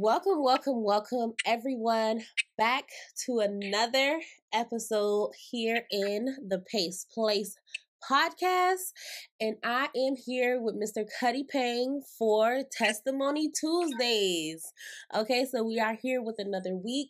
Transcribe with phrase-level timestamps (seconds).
[0.00, 2.22] Welcome, welcome, welcome, everyone,
[2.56, 2.84] back
[3.26, 4.20] to another
[4.52, 7.56] episode here in the Pace Place
[8.08, 8.92] podcast.
[9.40, 11.04] And I am here with Mr.
[11.18, 14.72] Cutty Pang for Testimony Tuesdays.
[15.12, 17.08] Okay, so we are here with another week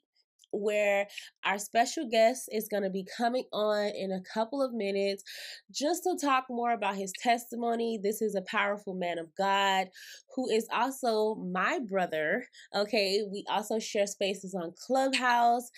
[0.59, 1.07] where
[1.45, 5.25] our special guest is going to be coming on in a couple of minutes
[5.73, 7.99] just to talk more about his testimony.
[8.03, 9.89] This is a powerful man of God
[10.37, 12.47] who is also my brother.
[12.75, 15.71] Okay, we also share spaces on Clubhouse.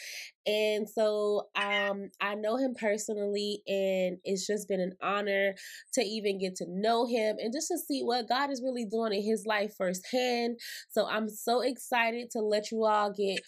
[0.46, 5.54] And so um I know him personally and it's just been an honor
[5.94, 9.12] to even get to know him and just to see what God is really doing
[9.12, 10.58] in his life firsthand.
[10.90, 13.40] So I'm so excited to let you all get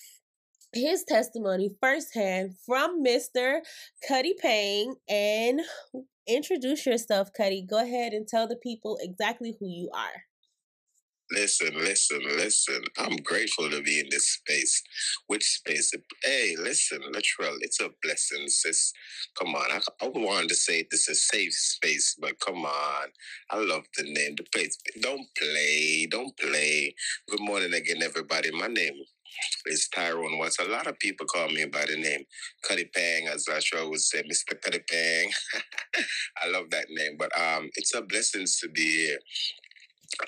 [0.75, 3.61] his testimony firsthand from Mr.
[4.07, 5.61] Cutty Pang and
[6.27, 7.63] introduce yourself, Cutty.
[7.69, 10.25] Go ahead and tell the people exactly who you are.
[11.31, 12.83] Listen, listen, listen.
[12.99, 14.83] I'm grateful to be in this space.
[15.29, 15.91] Which space?
[16.23, 17.57] Hey, listen, literal.
[17.63, 18.93] It's a blessing, sis.
[19.41, 19.71] Come on.
[19.71, 23.09] I, I wanted to say this is a safe space, but come on.
[23.51, 24.35] I love the name.
[24.37, 24.77] The place.
[25.01, 26.07] Don't play.
[26.11, 26.95] Don't play.
[27.31, 28.51] Good morning again, everybody.
[28.51, 28.95] My name
[29.67, 30.59] is Tyrone Watts.
[30.59, 32.25] A lot of people call me by the name
[32.63, 34.61] Cutty Pang, as Lashua would say, Mr.
[34.61, 35.31] Cutty Pang.
[36.43, 39.19] I love that name, but um, it's a blessing to be here.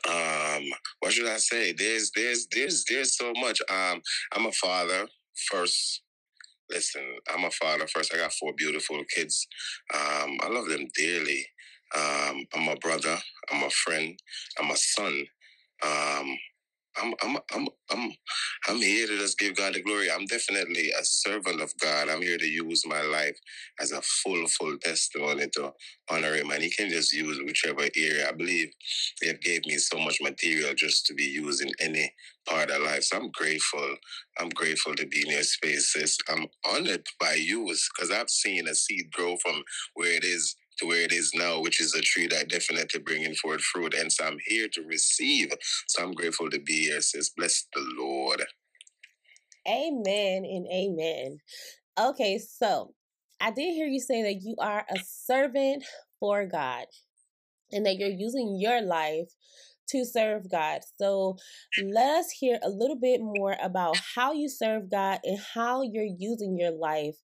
[0.09, 0.65] Um,
[1.01, 1.73] what should I say?
[1.73, 3.61] There's, there's, there's, there's so much.
[3.71, 4.01] Um,
[4.33, 5.07] I'm a father
[5.51, 6.03] first.
[6.71, 8.15] Listen, I'm a father first.
[8.15, 9.47] I got four beautiful kids.
[9.95, 11.47] Um, I love them dearly.
[11.95, 13.17] Um, I'm a brother.
[13.53, 14.19] I'm a friend.
[14.59, 15.25] I'm a son.
[15.85, 16.39] Um,
[17.03, 18.13] I'm I'm I'm I'm
[18.69, 20.11] I'm here to just give God the glory.
[20.11, 22.09] I'm definitely a servant of God.
[22.09, 23.37] I'm here to use my life
[23.81, 25.73] as a full, full testimony to
[26.11, 28.29] honor Him, and He can just use whichever area.
[28.29, 28.71] I believe
[29.23, 32.13] He have gave me so much material just to be used in any
[32.49, 33.05] part of life.
[33.05, 33.97] So I'm grateful.
[34.39, 36.19] I'm grateful to be in your spaces.
[36.29, 37.65] I'm honored by you
[37.97, 39.63] because I've seen a seed grow from
[39.95, 43.35] where it is to where it is now, which is a tree that definitely bringing
[43.35, 43.95] forth fruit.
[43.95, 45.53] And so I'm here to receive.
[45.89, 47.31] So I'm grateful to be here, sis.
[47.31, 48.45] Bless the Lord.
[49.69, 51.39] Amen and amen.
[51.99, 52.93] Okay, so
[53.41, 55.85] I did hear you say that you are a servant
[56.21, 56.87] for God
[57.73, 59.29] and that you're using your life
[59.89, 60.81] to serve God.
[60.99, 61.37] So
[61.83, 66.05] let us hear a little bit more about how you serve God and how you're
[66.05, 67.17] using your life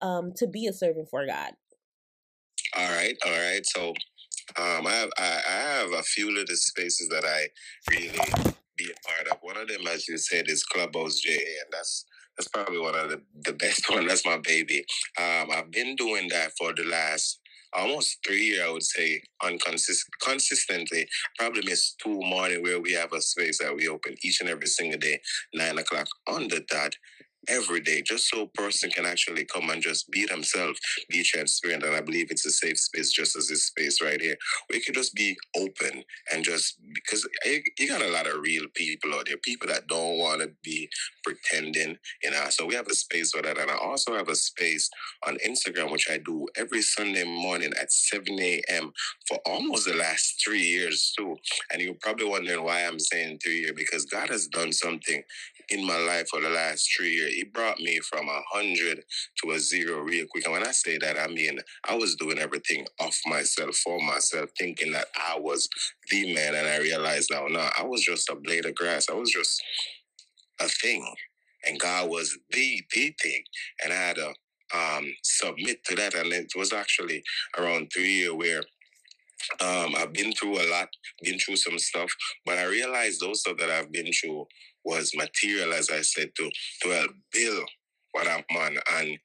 [0.00, 1.52] um, to be a servant for God.
[2.76, 3.62] All right, all right.
[3.66, 3.90] So
[4.58, 7.48] um, I have I, I have a few little spaces that I
[7.90, 8.18] really
[8.76, 9.38] be a part of.
[9.42, 12.06] One of them, as you said, is Clubhouse JA, and that's
[12.38, 14.06] that's probably one of the, the best one.
[14.06, 14.84] That's my baby.
[15.20, 17.40] Um, I've been doing that for the last
[17.74, 21.08] almost three years, I would say, unconsist consistently.
[21.38, 24.68] Probably miss two morning where we have a space that we open each and every
[24.68, 25.20] single day,
[25.54, 26.94] nine o'clock on the dot
[27.48, 30.78] every day, just so a person can actually come and just be themselves,
[31.08, 31.84] be transparent.
[31.84, 34.36] And I believe it's a safe space, just as this space right here.
[34.70, 38.64] We can just be open and just because you, you got a lot of real
[38.74, 40.88] people out there, people that don't want to be
[41.24, 42.46] pretending, you know.
[42.50, 43.58] So we have a space for that.
[43.58, 44.88] And I also have a space
[45.26, 48.92] on Instagram, which I do every Sunday morning at 7 a.m.
[49.28, 51.36] for almost the last three years, too.
[51.72, 55.22] And you're probably wondering why I'm saying three years because God has done something
[55.70, 57.32] in my life for the last three years.
[57.34, 59.02] It brought me from a hundred
[59.42, 60.44] to a zero real quick.
[60.44, 61.58] And when I say that, I mean
[61.88, 65.68] I was doing everything off myself for myself, thinking that I was
[66.10, 66.54] the man.
[66.54, 69.08] And I realized now, no, I was just a blade of grass.
[69.10, 69.62] I was just
[70.60, 71.14] a thing.
[71.66, 73.42] And God was the the thing.
[73.84, 74.34] And I had to
[74.74, 76.14] um, submit to that.
[76.14, 77.22] And it was actually
[77.58, 78.62] around three years where
[79.60, 80.88] um, I've been through a lot,
[81.22, 82.10] been through some stuff,
[82.46, 84.46] but I realized stuff that I've been through
[84.84, 86.50] was material, as I said, to
[86.82, 87.68] to help build
[88.12, 89.18] what I'm on, and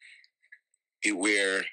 [1.03, 1.65] it where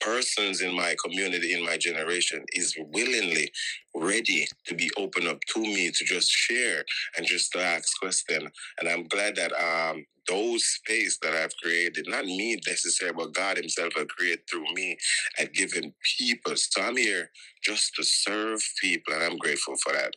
[0.00, 3.50] persons in my community, in my generation, is willingly
[3.94, 6.84] ready to be open up to me to just share
[7.16, 8.50] and just ask questions.
[8.78, 13.56] And I'm glad that um those space that I've created, not me necessarily, but God
[13.56, 14.96] Himself has created through me
[15.38, 16.54] and given people.
[16.56, 17.30] So I'm here
[17.64, 20.14] just to serve people, and I'm grateful for that.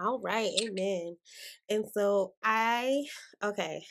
[0.00, 1.16] All right, amen.
[1.70, 3.04] And so I,
[3.42, 3.84] okay,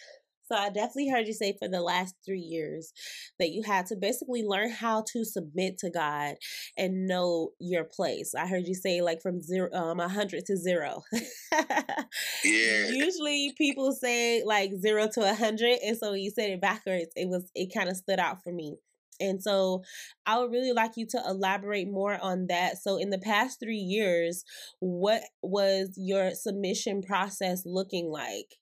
[0.48, 2.94] so I definitely heard you say for the last three years
[3.40, 6.36] that you had to basically learn how to submit to God
[6.78, 8.34] and know your place.
[8.36, 11.02] I heard you say like from zero, um, a hundred to zero.
[11.52, 12.90] yeah.
[12.90, 17.12] Usually people say like zero to a hundred, and so you said it backwards.
[17.16, 18.78] It was it kind of stood out for me.
[19.20, 19.84] And so
[20.26, 22.78] I would really like you to elaborate more on that.
[22.78, 24.44] So, in the past three years,
[24.80, 28.58] what was your submission process looking like?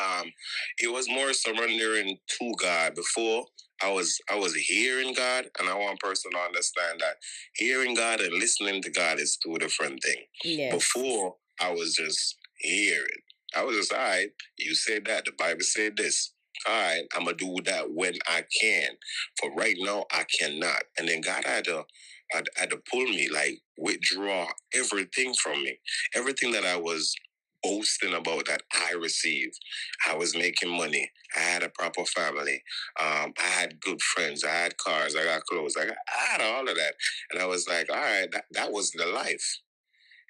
[0.00, 0.32] Um,
[0.78, 2.94] it was more surrendering to God.
[2.94, 3.44] Before
[3.82, 7.16] I was I was hearing God, and I want person to understand that
[7.54, 10.26] hearing God and listening to God is two different things.
[10.44, 10.72] Yes.
[10.72, 13.06] Before I was just hearing.
[13.54, 14.28] I was just all right.
[14.58, 15.24] You said that.
[15.24, 16.32] The Bible said this.
[16.66, 18.90] All right, I'm gonna do that when I can.
[19.38, 20.82] For right now, I cannot.
[20.98, 21.84] And then God had to
[22.32, 25.78] had, had to pull me, like withdraw everything from me,
[26.14, 27.14] everything that I was
[27.62, 29.58] boasting about that I received.
[30.08, 31.10] I was making money.
[31.36, 32.62] I had a proper family.
[33.00, 34.44] Um, I had good friends.
[34.44, 35.16] I had cars.
[35.16, 35.76] I got clothes.
[35.76, 36.94] I, got, I had all of that.
[37.30, 39.60] And I was like, all right, that, that was the life.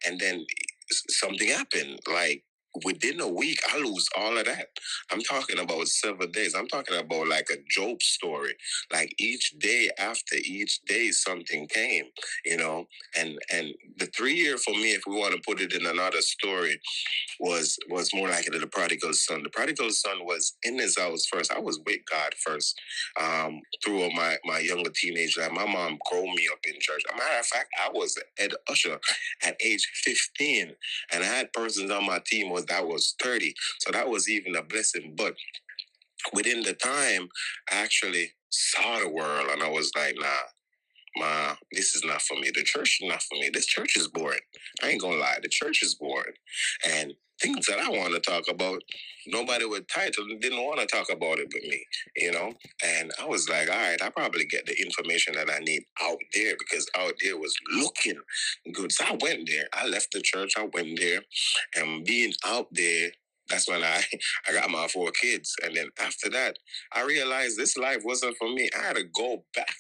[0.07, 0.47] And then
[0.91, 2.01] something happened.
[2.13, 2.45] Like
[2.85, 4.69] within a week, I lose all of that.
[5.11, 6.55] I'm talking about several days.
[6.55, 8.55] I'm talking about like a Job story.
[8.93, 12.07] Like each day after each day, something came,
[12.45, 12.87] you know.
[13.19, 16.21] And and the three year for me, if we want to put it in another
[16.21, 16.81] story,
[17.41, 19.45] was was more like the prodigal son.
[19.45, 21.53] The prodigal son was in his house first.
[21.53, 22.81] I was with God first.
[23.21, 27.03] Um, through my my younger teenage life, my mom grew me up in church.
[27.13, 28.99] A matter of fact, I was head usher
[29.45, 30.73] at age 15,
[31.15, 33.55] and I had persons on my team was that was 30.
[33.81, 35.15] So that was even a blessing.
[35.17, 35.35] But
[36.33, 37.29] within the time,
[37.73, 40.29] I actually saw the world and I was like, nah,
[41.17, 42.51] Ma, this is not for me.
[42.55, 43.51] The church is not for me.
[43.53, 44.41] This church is boring.
[44.83, 46.35] I ain't gonna lie, the church is boring.
[46.89, 48.83] And things that I want to talk about,
[49.27, 51.85] nobody with title didn't want to talk about it with me,
[52.17, 52.53] you know?
[52.85, 56.19] And I was like, all right, I probably get the information that I need out
[56.35, 58.21] there because out there was looking
[58.73, 58.93] good.
[58.93, 59.67] So I went there.
[59.73, 61.21] I left the church, I went there,
[61.77, 63.11] and being out there
[63.51, 64.03] that's when I,
[64.49, 65.55] I got my four kids.
[65.65, 66.59] And then after that,
[66.95, 68.71] I realized this life wasn't for me.
[68.79, 69.77] I had to go back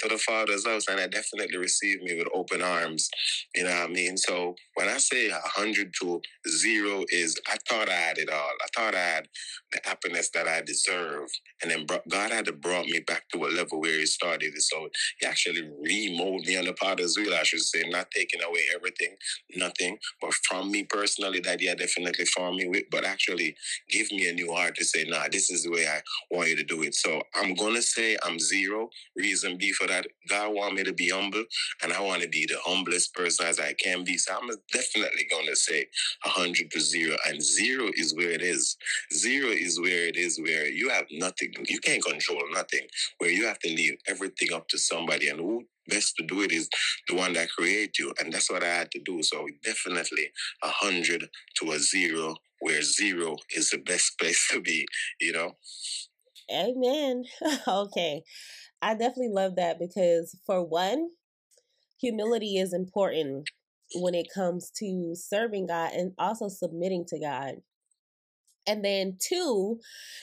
[0.00, 3.08] to the Father's house, and I definitely received me with open arms.
[3.54, 4.18] You know what I mean?
[4.18, 8.50] So when I say 100 to zero is, I thought I had it all.
[8.62, 9.28] I thought I had
[9.72, 11.28] the happiness that I deserve.
[11.62, 14.52] And then God had to brought me back to a level where He started.
[14.58, 14.88] So
[15.20, 19.16] He actually remolded me on the Potter's wheel, I should say, not taking away everything,
[19.56, 22.84] nothing, but from me personally, that He had definitely formed me with.
[22.90, 23.56] But actually
[23.90, 26.00] give me a new heart to say, nah, this is the way I
[26.30, 26.94] want you to do it.
[26.94, 28.90] So I'm gonna say I'm zero.
[29.16, 31.44] Reason B for that, God want me to be humble,
[31.82, 34.18] and I want to be the humblest person as I can be.
[34.18, 35.86] So I'm definitely gonna say
[36.24, 38.76] hundred to zero, and zero is where it is.
[39.12, 42.86] Zero is where it is where you have nothing, you can't control nothing,
[43.18, 46.52] where you have to leave everything up to somebody, and who best to do it
[46.52, 46.68] is
[47.08, 50.28] the one that create you and that's what i had to do so definitely
[50.64, 54.86] a hundred to a zero where zero is the best place to be,
[55.20, 55.52] you know?
[56.52, 57.24] Amen.
[57.68, 58.22] okay.
[58.82, 61.08] I definitely love that because, for one,
[62.00, 63.48] humility is important
[63.94, 67.56] when it comes to serving God and also submitting to God.
[68.66, 69.78] And then, two,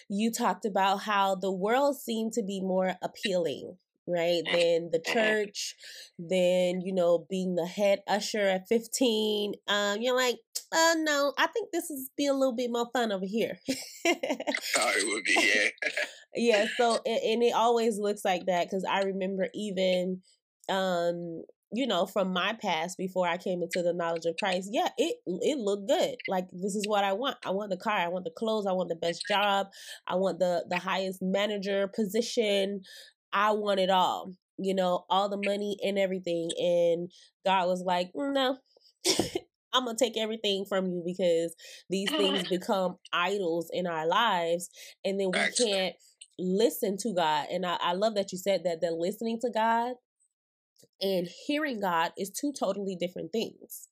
[0.09, 3.77] you talked about how the world seemed to be more appealing
[4.07, 4.41] right?
[4.51, 5.75] Then the church,
[6.17, 9.53] then, you know, being the head usher at 15.
[9.67, 10.38] Um, you're like,
[10.71, 13.57] uh, no, I think this is be a little bit more fun over here.
[13.67, 13.73] oh,
[14.05, 15.89] it would be, yeah.
[16.35, 20.21] yeah, so, and, and it always looks like that because I remember even,
[20.69, 24.89] um, you know, from my past before I came into the knowledge of Christ, yeah,
[24.98, 26.15] it it looked good.
[26.27, 27.38] Like this is what I want.
[27.43, 29.67] I want the car, I want the clothes, I want the best job,
[30.07, 32.81] I want the the highest manager position.
[33.34, 36.52] I want it all, you know, all the money and everything.
[36.58, 37.12] And
[37.46, 38.58] God was like, no.
[39.74, 41.56] I'm gonna take everything from you because
[41.90, 44.70] these things become idols in our lives,
[45.04, 45.96] and then we can't
[46.38, 47.48] listen to God.
[47.52, 49.96] And I, I love that you said that that listening to God
[51.02, 53.88] and hearing God is two totally different things.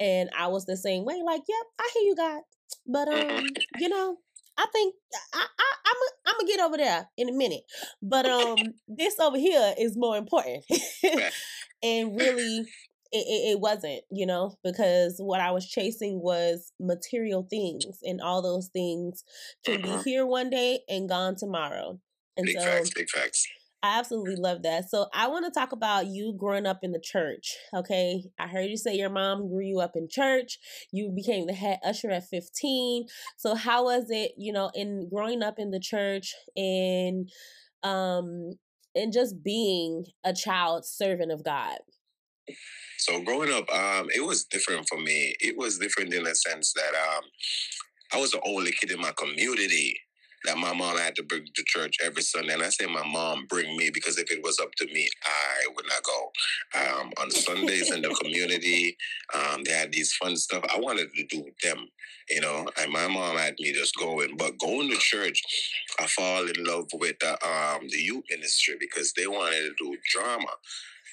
[0.00, 2.42] And I was the same way, like, yep, I hear you, God,
[2.86, 3.44] but um,
[3.78, 4.16] you know,
[4.58, 4.94] I think
[5.32, 7.62] I, I I'm a, I'm gonna get over there in a minute,
[8.02, 8.56] but um,
[8.88, 10.64] this over here is more important,
[11.82, 12.66] and really, it,
[13.12, 18.42] it, it, wasn't, you know, because what I was chasing was material things, and all
[18.42, 19.24] those things
[19.64, 22.00] can be here one day and gone tomorrow.
[22.36, 23.46] And big so, facts, big facts.
[23.82, 24.88] I absolutely love that.
[24.88, 27.54] So I want to talk about you growing up in the church.
[27.74, 28.24] Okay.
[28.38, 30.58] I heard you say your mom grew you up in church.
[30.92, 33.06] You became the head usher at 15.
[33.36, 37.30] So how was it, you know, in growing up in the church and
[37.82, 38.54] um
[38.94, 41.78] and just being a child servant of God?
[42.98, 45.34] So growing up, um, it was different for me.
[45.38, 47.24] It was different in the sense that um
[48.12, 49.96] I was the only kid in my community
[50.46, 52.54] that my mom had to bring to church every Sunday.
[52.54, 55.68] And I say my mom bring me because if it was up to me, I
[55.74, 56.30] would not go.
[56.80, 58.96] Um, on Sundays in the community,
[59.34, 60.64] um, they had these fun stuff.
[60.74, 61.88] I wanted to do with them,
[62.30, 62.66] you know.
[62.80, 65.42] And my mom had me just going, but going to church,
[66.00, 69.96] I fall in love with the um the youth ministry because they wanted to do
[70.12, 70.48] drama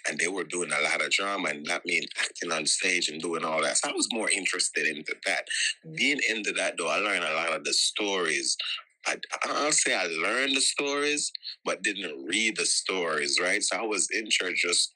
[0.10, 3.22] and they were doing a lot of drama and that mean acting on stage and
[3.22, 3.78] doing all that.
[3.78, 5.48] So I was more interested into that.
[5.96, 8.58] Being into that though, I learned a lot of the stories.
[9.06, 11.32] I, I'll say I learned the stories,
[11.66, 13.62] but didn't read the stories, right?
[13.62, 14.94] So I was in church just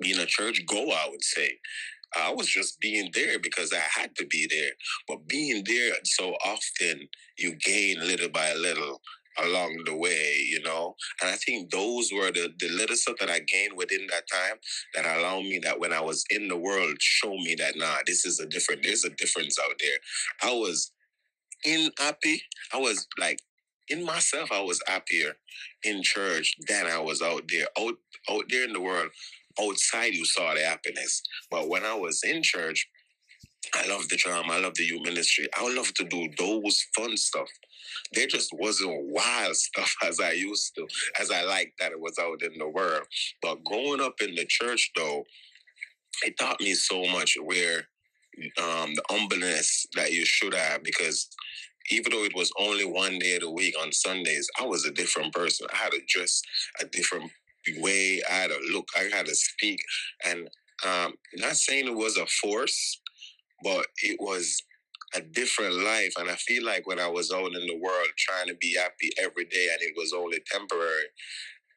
[0.00, 1.58] being a church goer, I would say.
[2.16, 4.70] I was just being there because I had to be there.
[5.08, 9.00] But being there so often, you gain little by little
[9.42, 10.94] along the way, you know.
[11.20, 14.56] And I think those were the, the little stuff that I gained within that time
[14.94, 18.24] that allowed me that when I was in the world, show me that nah, this
[18.24, 20.50] is a different, there's a difference out there.
[20.50, 20.92] I was
[21.64, 22.42] in happy.
[22.74, 23.40] I was like
[23.88, 25.34] in myself, I was happier
[25.84, 27.66] in church than I was out there.
[27.78, 27.94] Out
[28.30, 29.10] out there in the world,
[29.60, 31.22] outside you saw the happiness.
[31.50, 32.88] But when I was in church,
[33.74, 35.46] I love the drama, I love the youth ministry.
[35.56, 37.48] I love to do those fun stuff
[38.12, 40.86] there just wasn't wild stuff as I used to,
[41.20, 43.04] as I liked that it was out in the world.
[43.42, 45.24] But growing up in the church, though,
[46.24, 47.88] it taught me so much where
[48.62, 51.28] um, the humbleness that you should have because
[51.90, 54.92] even though it was only one day of the week on Sundays, I was a
[54.92, 55.66] different person.
[55.72, 56.40] I had to dress
[56.80, 57.30] a different
[57.78, 58.22] way.
[58.30, 58.88] I had to look.
[58.96, 59.80] I had to speak,
[60.24, 60.48] and
[60.86, 63.00] um, not saying it was a force,
[63.62, 64.62] but it was
[65.14, 66.12] a different life.
[66.18, 69.10] And I feel like when I was out in the world trying to be happy
[69.18, 71.04] every day and it was only temporary,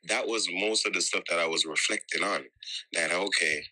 [0.09, 2.43] that was most of the stuff that I was reflecting on.
[2.93, 3.63] That okay,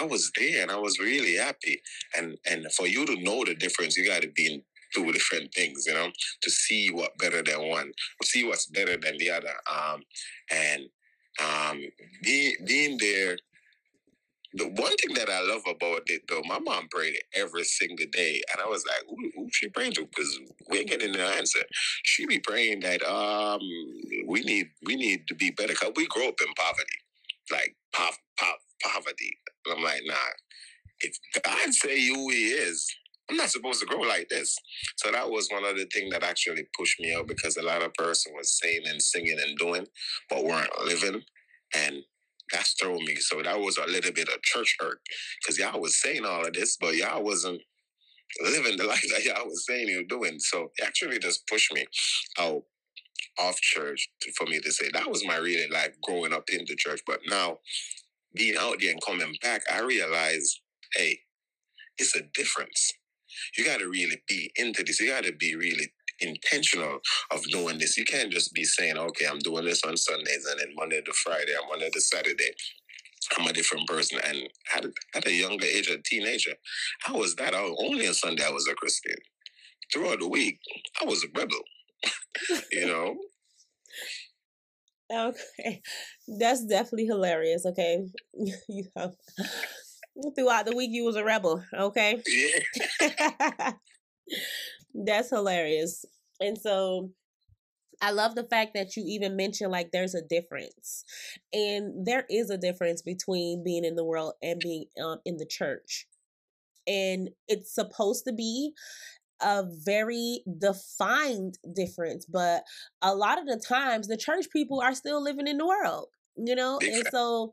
[0.00, 1.82] I was there and I was really happy.
[2.16, 4.62] And and for you to know the difference, you gotta be in
[4.94, 6.10] two different things, you know,
[6.42, 7.92] to see what better than one,
[8.24, 9.54] see what's better than the other.
[9.70, 10.02] Um
[10.50, 10.82] and
[11.42, 11.80] um
[12.22, 13.36] being being there
[14.54, 18.42] the one thing that I love about it though, my mom prayed every single day,
[18.52, 21.60] and I was like, "Who, who she praying to?" Because we ain't getting an answer.
[22.02, 23.60] She be praying that um
[24.26, 26.98] we need we need to be better because we grow up in poverty,
[27.52, 27.76] like
[28.82, 29.38] poverty.
[29.66, 30.14] And I'm like, nah.
[31.00, 32.86] If God say who He is,
[33.30, 34.56] I'm not supposed to grow like this.
[34.98, 37.82] So that was one of the things that actually pushed me out because a lot
[37.82, 39.86] of person was saying and singing and doing,
[40.30, 41.22] but weren't living.
[41.76, 41.98] And
[42.52, 43.16] that's thrown me.
[43.16, 45.00] So that was a little bit of church hurt
[45.42, 47.62] because y'all was saying all of this, but y'all wasn't
[48.42, 50.38] living the life that y'all was saying you're doing.
[50.40, 51.86] So it actually just pushed me
[52.40, 52.62] out
[53.38, 56.76] off church for me to say that was my really life growing up in the
[56.76, 57.00] church.
[57.06, 57.58] But now
[58.34, 60.60] being out there and coming back, I realized,
[60.96, 61.20] hey,
[61.98, 62.92] it's a difference.
[63.56, 65.00] You got to really be into this.
[65.00, 66.98] You got to be really intentional
[67.30, 67.96] of doing this.
[67.96, 71.12] You can't just be saying, okay, I'm doing this on Sundays and then Monday to
[71.12, 72.50] Friday and Monday to Saturday.
[73.38, 74.18] I'm a different person.
[74.26, 74.84] And at
[75.14, 76.52] at a younger age, a teenager,
[77.06, 77.54] I was that.
[77.54, 79.16] I was, only on Sunday I was a Christian.
[79.92, 80.58] Throughout the week,
[81.00, 81.60] I was a rebel.
[82.72, 83.16] you know?
[85.12, 85.82] Okay.
[86.38, 88.06] That's definitely hilarious, okay?
[88.68, 89.12] you have
[90.36, 92.20] throughout the week you was a rebel, okay?
[93.00, 93.72] Yeah.
[94.94, 96.04] That's hilarious.
[96.40, 97.10] And so
[98.02, 101.04] I love the fact that you even mentioned like there's a difference.
[101.52, 105.46] And there is a difference between being in the world and being um, in the
[105.46, 106.06] church.
[106.86, 108.72] And it's supposed to be
[109.42, 112.62] a very defined difference, but
[113.00, 116.54] a lot of the times the church people are still living in the world you
[116.54, 117.52] know and so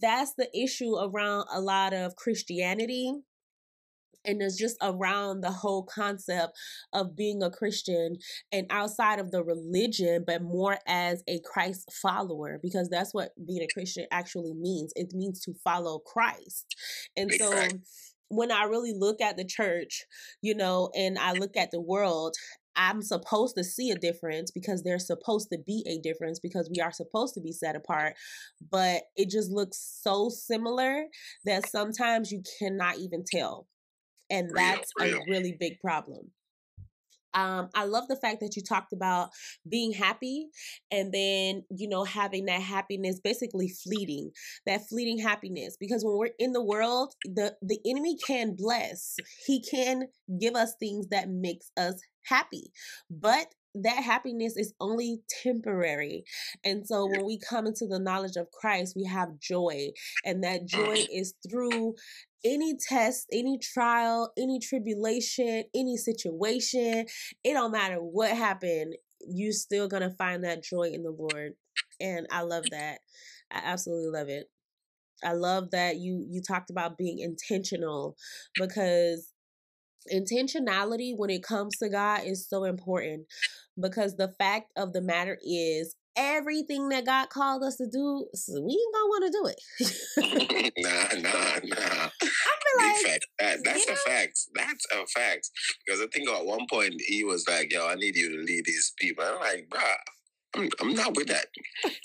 [0.00, 3.12] that's the issue around a lot of christianity
[4.24, 6.52] and it's just around the whole concept
[6.92, 8.16] of being a Christian
[8.50, 13.62] and outside of the religion, but more as a Christ follower, because that's what being
[13.62, 14.92] a Christian actually means.
[14.94, 16.76] It means to follow Christ.
[17.16, 17.50] And so
[18.32, 20.04] when I really look at the church,
[20.40, 22.34] you know, and I look at the world,
[22.74, 26.80] I'm supposed to see a difference because there's supposed to be a difference because we
[26.80, 28.14] are supposed to be set apart.
[28.70, 31.04] But it just looks so similar
[31.44, 33.66] that sometimes you cannot even tell
[34.32, 36.30] and that's a really big problem.
[37.34, 39.30] Um, I love the fact that you talked about
[39.68, 40.48] being happy
[40.90, 44.30] and then, you know, having that happiness basically fleeting,
[44.66, 45.76] that fleeting happiness.
[45.78, 49.16] Because when we're in the world, the, the enemy can bless.
[49.46, 50.08] He can
[50.40, 52.72] give us things that makes us happy.
[53.10, 56.24] But that happiness is only temporary.
[56.64, 59.90] And so when we come into the knowledge of Christ, we have joy.
[60.24, 61.94] And that joy is through
[62.44, 67.06] any test, any trial, any tribulation, any situation,
[67.44, 68.94] it don't matter what happened.
[69.20, 71.52] you're still going to find that joy in the Lord.
[72.00, 72.98] And I love that.
[73.50, 74.48] I absolutely love it.
[75.24, 78.16] I love that you you talked about being intentional
[78.58, 79.31] because
[80.12, 83.26] intentionality when it comes to God is so important
[83.80, 88.72] because the fact of the matter is everything that God called us to do, we
[88.72, 90.72] ain't gonna want to do it.
[90.78, 91.30] nah, nah,
[91.64, 92.10] nah.
[92.22, 93.96] I feel like that, that's a know?
[94.06, 94.38] fact.
[94.54, 95.50] That's a fact.
[95.84, 98.64] Because I think at one point he was like, "Yo, I need you to lead
[98.64, 99.80] these people." I'm like, "Bruh,
[100.56, 101.46] I'm, I'm not with that.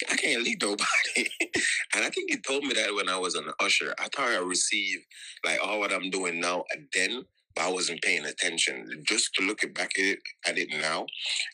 [0.09, 0.85] I can't lead nobody."
[1.95, 3.93] and I think he told me that when I was an usher.
[3.99, 5.03] I thought I received
[5.45, 7.25] like all what I'm doing now, and then
[7.59, 8.89] I wasn't paying attention.
[9.07, 11.05] Just to look back at it, at it now,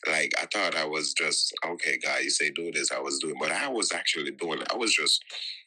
[0.08, 2.20] like I thought I was just okay, guy.
[2.20, 4.62] You say do this, I was doing, but I was actually doing.
[4.72, 5.24] I was just,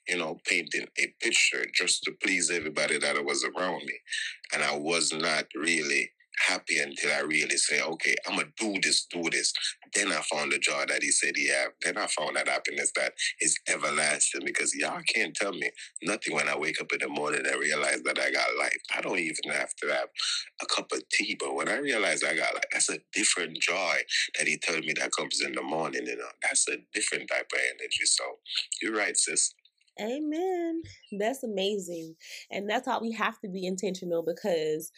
[0.09, 3.95] you know, painting a picture just to please everybody that was around me,
[4.55, 9.07] and I was not really happy until I really say, okay, I'm gonna do this,
[9.11, 9.53] do this.
[9.95, 11.69] Then I found the joy that he said he had.
[11.83, 15.71] Then I found that happiness that is everlasting because y'all can't tell me
[16.03, 18.77] nothing when I wake up in the morning and realize that I got life.
[18.97, 20.09] I don't even have to have
[20.63, 23.97] a cup of tea, but when I realize I got life, that's a different joy
[24.39, 26.07] that he told me that comes in the morning.
[26.07, 28.05] You know, that's a different type of energy.
[28.05, 28.25] So
[28.83, 29.55] you're right, sis.
[30.01, 30.83] Amen.
[31.19, 32.17] That's amazing.
[32.51, 34.93] And that's how we have to be intentional because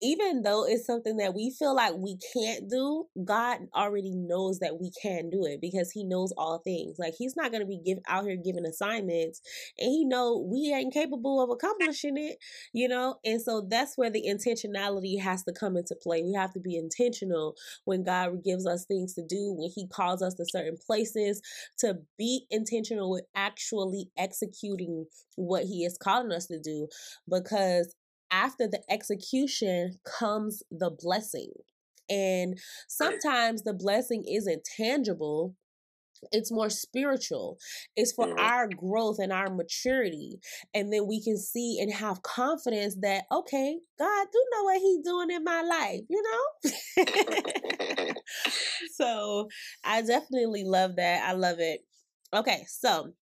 [0.00, 4.80] even though it's something that we feel like we can't do, God already knows that
[4.80, 6.96] we can do it because He knows all things.
[6.98, 9.40] Like He's not going to be give, out here giving assignments,
[9.78, 12.38] and He know we ain't capable of accomplishing it,
[12.72, 13.16] you know.
[13.24, 16.22] And so that's where the intentionality has to come into play.
[16.22, 20.22] We have to be intentional when God gives us things to do, when He calls
[20.22, 21.42] us to certain places,
[21.78, 26.88] to be intentional with actually executing what He is calling us to do,
[27.28, 27.94] because
[28.30, 31.52] after the execution comes the blessing.
[32.10, 32.58] And
[32.88, 35.54] sometimes the blessing isn't tangible,
[36.32, 37.58] it's more spiritual.
[37.96, 38.38] It's for mm-hmm.
[38.38, 40.40] our growth and our maturity
[40.74, 45.04] and then we can see and have confidence that okay god do know what he's
[45.04, 48.12] doing in my life you know?
[48.92, 49.48] So
[49.84, 51.22] i definitely love that.
[51.28, 51.80] I love it.
[52.34, 53.12] Okay so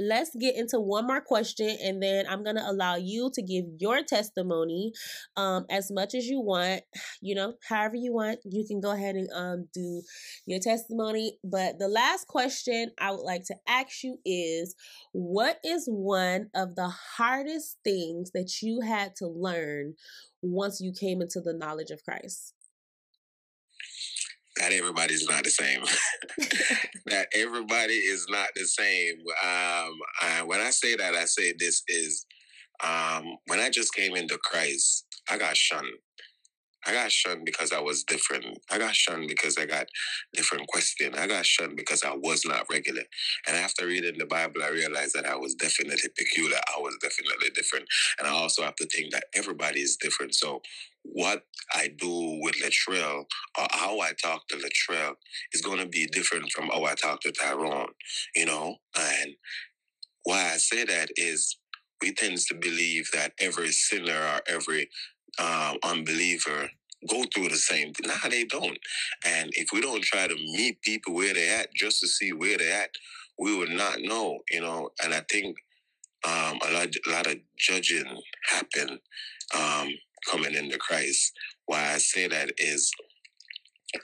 [0.00, 3.64] let's get into one more question and then i'm going to allow you to give
[3.78, 4.92] your testimony
[5.36, 6.82] um, as much as you want
[7.20, 8.40] you know however you want.
[8.44, 10.02] You can go ahead and um, do
[10.46, 11.38] your testimony.
[11.44, 14.74] But the last question i would like to ask you is
[15.12, 19.94] what is one of the hardest things that you had to learn
[20.42, 22.54] once you came into the knowledge of christ
[24.60, 25.80] that everybody's not the same.
[27.06, 29.14] that everybody is not the same.
[29.42, 32.26] Um, I, when I say that, I say this is
[32.84, 35.86] um, when I just came into Christ, I got shunned.
[36.86, 38.46] I got shunned because I was different.
[38.70, 39.86] I got shunned because I got
[40.32, 41.16] different questions.
[41.18, 43.02] I got shunned because I was not regular.
[43.46, 46.58] And after reading the Bible, I realized that I was definitely peculiar.
[46.76, 47.86] I was definitely different.
[48.18, 50.34] And I also have to think that everybody is different.
[50.34, 50.62] So
[51.02, 53.24] what I do with Latrell
[53.58, 55.14] or how I talk to Latrell
[55.52, 57.92] is going to be different from how I talk to Tyrone,
[58.34, 58.76] you know?
[58.98, 59.34] And
[60.24, 61.56] why I say that is
[62.02, 64.88] we tend to believe that every sinner or every
[65.38, 66.70] um, unbeliever
[67.08, 68.08] go through the same thing.
[68.08, 68.78] Nah, they don't.
[69.24, 72.58] And if we don't try to meet people where they're at just to see where
[72.58, 72.90] they're at,
[73.38, 74.90] we would not know, you know.
[75.02, 75.56] And I think
[76.26, 78.04] um, a lot, a lot of judging
[78.48, 78.98] happen
[79.54, 79.88] um,
[80.30, 81.32] coming into Christ.
[81.66, 82.90] Why I say that is,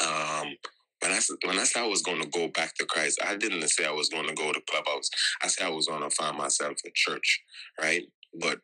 [0.01, 0.57] um,
[1.03, 3.69] when I when I said I was going to go back to Christ, I didn't
[3.69, 5.11] say I was going to go to clubhouse.
[5.43, 7.43] I said I was going to find myself a church,
[7.81, 8.05] right?
[8.41, 8.61] But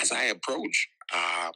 [0.00, 1.50] as I approach, uh,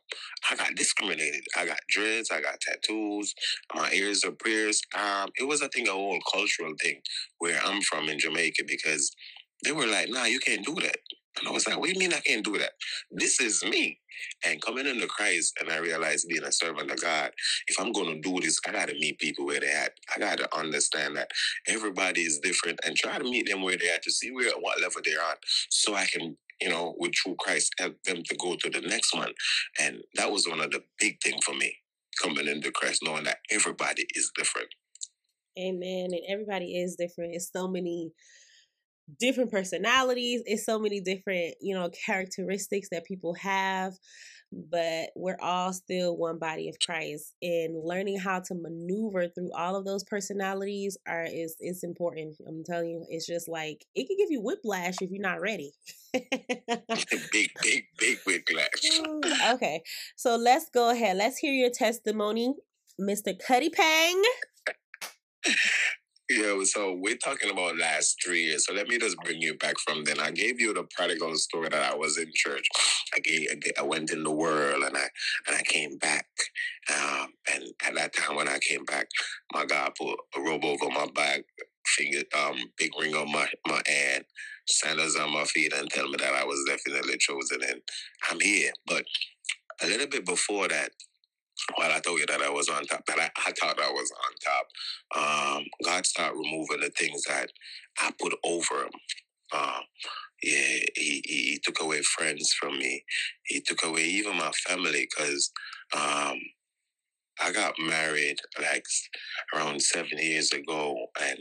[0.51, 1.43] I got discriminated.
[1.57, 2.31] I got dreads.
[2.31, 3.35] I got tattoos.
[3.75, 4.87] My ears are pierced.
[4.97, 7.01] Um, it was, a whole cultural thing
[7.39, 9.11] where I'm from in Jamaica because
[9.65, 10.97] they were like, "Nah, you can't do that."
[11.39, 12.73] And I was like, "What do you mean I can't do that?
[13.11, 13.99] This is me."
[14.45, 17.33] And coming into Christ, and I realized being a servant of God,
[17.69, 19.93] if I'm going to do this, I got to meet people where they're at.
[20.15, 21.31] I got to understand that
[21.69, 24.61] everybody is different and try to meet them where they're at to see where at
[24.63, 25.37] what level they're on,
[25.71, 29.15] so I can you know, with true Christ, help them to go to the next
[29.15, 29.33] one.
[29.81, 31.77] And that was one of the big things for me
[32.23, 34.69] coming into Christ, knowing that everybody is different.
[35.59, 36.09] Amen.
[36.13, 37.35] And everybody is different.
[37.35, 38.13] It's so many
[39.19, 40.43] different personalities.
[40.45, 43.95] It's so many different, you know, characteristics that people have
[44.53, 47.35] but we're all still one body of Christ.
[47.43, 52.37] And learning how to maneuver through all of those personalities are is it's important.
[52.47, 55.73] I'm telling you, it's just like it can give you whiplash if you're not ready.
[56.13, 56.29] big,
[57.63, 58.69] big, big whiplash.
[59.53, 59.83] okay,
[60.17, 61.17] so let's go ahead.
[61.17, 62.55] Let's hear your testimony,
[63.01, 63.39] Mr.
[63.39, 64.23] Cutty Pang.
[66.31, 68.67] Yeah, so we're talking about last three years.
[68.67, 70.21] So let me just bring you back from then.
[70.21, 72.69] I gave you the prodigal story that I was in church.
[73.15, 75.09] I gave, I went in the world and I
[75.47, 76.27] and I came back.
[76.93, 79.09] Um, and at that time when I came back,
[79.55, 81.43] my God put a robe over my back,
[81.87, 84.25] finger, um, big ring on my my hand,
[84.69, 87.83] sandals on my feet, and tell me that I was definitely chosen and
[88.31, 88.73] I'm here.
[88.89, 89.05] But
[89.83, 90.93] a little bit before that,
[91.77, 94.11] while I told you that I was on top, that I, I thought I was
[94.27, 97.51] on top, um, God started removing the things that
[97.99, 98.91] I put over him.
[99.53, 99.83] Um,
[100.43, 103.03] yeah, he, he, he, took away friends from me.
[103.45, 105.51] He took away even my family because
[105.97, 106.39] um,
[107.41, 108.85] I got married like
[109.55, 110.97] around seven years ago.
[111.21, 111.39] And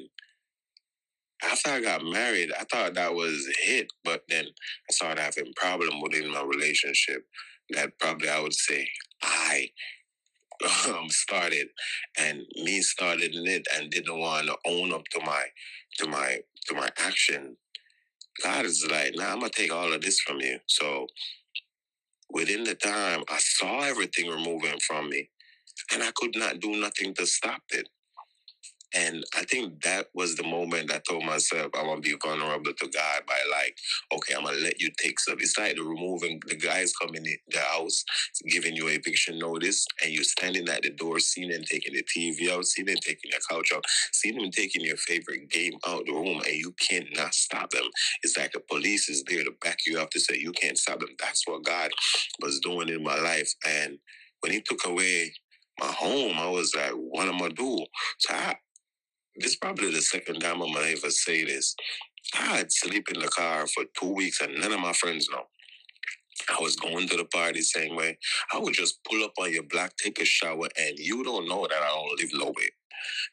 [1.44, 3.88] after I got married, I thought that was it.
[4.04, 7.24] But then I started having problem within my relationship
[7.72, 8.88] that probably I would say
[9.22, 9.68] I
[10.90, 11.68] um, started
[12.18, 15.44] and me started in it and didn't want to own up to my
[15.98, 17.56] to my to my action
[18.44, 20.60] god is like nah i'm gonna take all of this from you.
[20.68, 21.08] So
[22.30, 25.30] within the time i saw everything removing from me
[25.94, 27.88] and i could not do nothing to stop it
[28.96, 32.74] and I think that was the moment I told myself I want to be vulnerable
[32.74, 33.78] to God by like,
[34.14, 35.38] okay, I'm gonna let you take stuff.
[35.40, 38.04] It's like the removing the guys coming in the house,
[38.50, 42.50] giving you eviction notice, and you're standing at the door, seeing them taking the TV
[42.50, 46.14] out, seeing them taking your couch out, seeing them taking your favorite game out the
[46.14, 47.88] room, and you cannot stop them.
[48.24, 51.00] It's like the police is there to back you up to say you can't stop
[51.00, 51.16] them.
[51.20, 51.92] That's what God
[52.42, 53.54] was doing in my life.
[53.68, 54.00] And
[54.42, 55.34] when he took away
[55.80, 57.86] my home, I was like, what am I do?
[58.20, 58.56] So I,
[59.38, 61.76] this is probably the second time I'm gonna ever say this.
[62.34, 65.44] I had sleep in the car for two weeks and none of my friends know.
[66.50, 68.18] I was going to the party same way.
[68.54, 71.68] I would just pull up on your block, take a shower, and you don't know
[71.68, 72.70] that I don't live nowhere.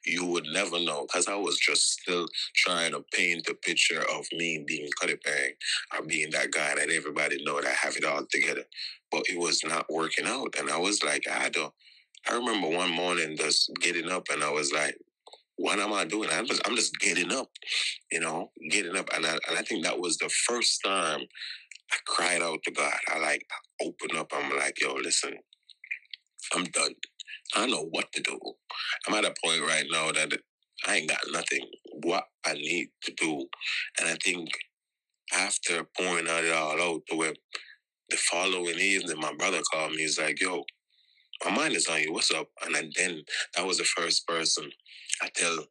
[0.07, 4.27] You would never know because I was just still trying to paint the picture of
[4.33, 5.53] me being Cutty Pang
[5.97, 8.65] or being that guy that everybody know that I have it all together.
[9.11, 10.55] But it was not working out.
[10.59, 11.73] And I was like, I don't.
[12.29, 14.97] I remember one morning just getting up and I was like,
[15.57, 16.31] what am I doing?
[16.33, 17.49] I'm just, I'm just getting up,
[18.11, 19.09] you know, getting up.
[19.15, 21.21] And I, and I think that was the first time
[21.93, 22.95] I cried out to God.
[23.09, 23.47] I like
[23.83, 24.33] opened up.
[24.35, 25.35] I'm like, yo, listen,
[26.55, 26.95] I'm done.
[27.55, 28.39] I know what to do.
[29.07, 30.33] I'm at a point right now that
[30.87, 31.67] I ain't got nothing.
[32.03, 33.47] What I need to do.
[34.01, 34.49] And I think
[35.33, 37.03] after pouring out it all out
[38.11, 39.99] the following evening, my brother called me.
[39.99, 40.65] He's like, yo,
[41.45, 42.13] my mind is on you.
[42.13, 42.49] What's up?
[42.65, 43.23] And then
[43.57, 44.71] that was the first person
[45.23, 45.67] I tell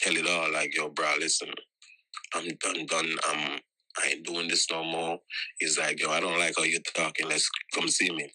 [0.00, 1.50] tell it all like, yo, bro, listen,
[2.34, 3.16] I'm done, done.
[3.28, 3.60] I'm
[4.02, 5.18] I ain't doing this no more.
[5.60, 7.28] He's like, yo, I don't like how you're talking.
[7.28, 8.30] Let's come see me.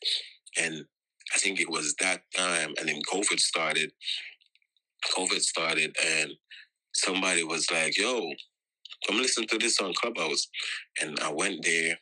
[0.61, 0.85] And
[1.35, 3.91] I think it was that time, and then COVID started.
[5.17, 6.31] COVID started, and
[6.95, 8.31] somebody was like, yo,
[9.07, 10.47] come listen to this on Clubhouse.
[11.01, 11.99] And I went there,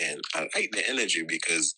[0.00, 1.74] and I like the energy because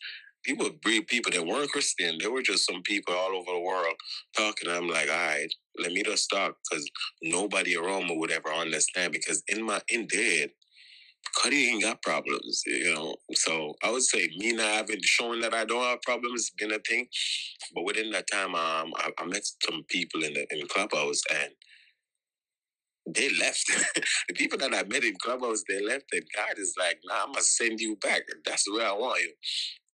[0.46, 2.18] people breed people that weren't Christian.
[2.20, 3.94] There were just some people all over the world
[4.36, 4.70] talking.
[4.70, 6.88] I'm like, all right, let me just stop because
[7.22, 9.12] nobody around me would ever understand.
[9.12, 10.50] Because in my in dead,
[11.42, 13.16] Cutty ain't got problems, you know.
[13.34, 16.78] So I would say me not having showing that I don't have problems been a
[16.78, 17.08] thing.
[17.74, 21.50] But within that time, um, I, I met some people in the in clubhouse and
[23.14, 23.64] they left.
[24.28, 27.32] the people that I met in clubhouse, they left, and God is like, "Nah, I'm
[27.32, 28.22] gonna send you back.
[28.44, 29.32] That's where I want you."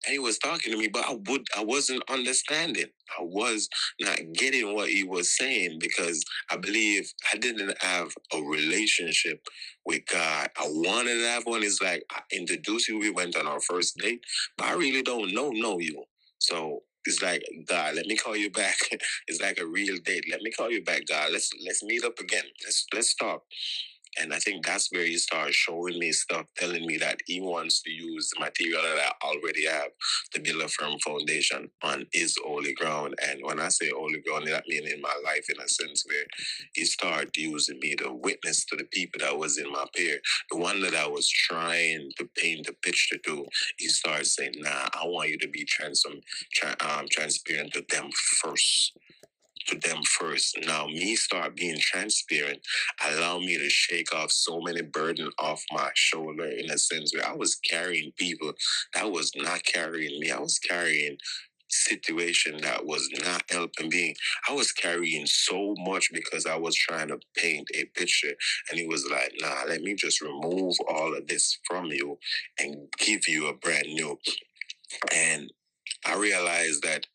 [0.06, 2.86] He was talking to me, but I would I wasn't understanding.
[3.18, 3.68] I was
[4.00, 9.42] not getting what he was saying because I believe I didn't have a relationship
[9.86, 10.48] with God.
[10.58, 11.62] I wanted to have one.
[11.64, 14.22] It's like I introduced you, we went on our first date,
[14.58, 16.04] but I really don't know know you.
[16.38, 18.76] So it's like God, let me call you back.
[19.28, 20.24] it's like a real date.
[20.30, 21.32] Let me call you back, God.
[21.32, 22.44] Let's let's meet up again.
[22.64, 23.42] Let's let's talk.
[24.18, 27.82] And I think that's where he started showing me stuff, telling me that he wants
[27.82, 29.90] to use the material that I already have
[30.32, 33.14] to build a firm foundation on his holy ground.
[33.28, 36.24] And when I say holy ground, that means in my life, in a sense, where
[36.74, 40.20] he started using me to witness to the people that was in my peer,
[40.50, 43.46] the one that I was trying to paint the picture to.
[43.78, 46.04] He started saying, "Nah, I want you to be trans-
[46.52, 48.10] tra- um, transparent to them
[48.42, 48.92] first
[49.70, 50.58] to them first.
[50.66, 52.60] Now, me start being transparent,
[53.08, 57.28] allow me to shake off so many burden off my shoulder in a sense where
[57.28, 58.52] I was carrying people
[58.94, 60.30] that was not carrying me.
[60.30, 61.16] I was carrying
[61.72, 64.14] situation that was not helping me.
[64.48, 68.34] I was carrying so much because I was trying to paint a picture.
[68.70, 72.18] And he was like, nah, let me just remove all of this from you
[72.58, 74.18] and give you a brand new.
[75.14, 75.50] And
[76.04, 77.06] I realized that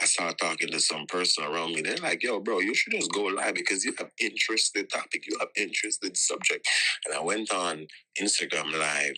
[0.00, 1.82] I started talking to some person around me.
[1.82, 5.36] They're like, yo, bro, you should just go live because you have interested topic, you
[5.40, 6.66] have interested subject.
[7.06, 7.86] And I went on
[8.20, 9.14] Instagram live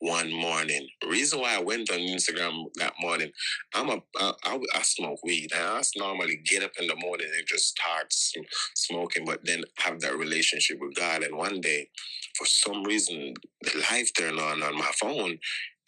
[0.00, 0.86] one morning.
[1.08, 3.30] Reason why I went on Instagram that morning,
[3.74, 5.50] I'm a I, I, I smoke weed.
[5.54, 8.40] I normally get up in the morning and just start sm-
[8.74, 11.22] smoking, but then have that relationship with God.
[11.22, 11.88] And one day,
[12.36, 15.38] for some reason, the light turned on on my phone,